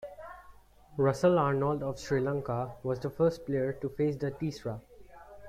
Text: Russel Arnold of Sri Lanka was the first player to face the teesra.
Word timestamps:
Russel 0.97 1.37
Arnold 1.37 1.83
of 1.83 1.99
Sri 1.99 2.21
Lanka 2.21 2.71
was 2.81 2.97
the 2.99 3.09
first 3.11 3.45
player 3.45 3.71
to 3.73 3.89
face 3.89 4.15
the 4.15 4.31
teesra. 4.31 4.81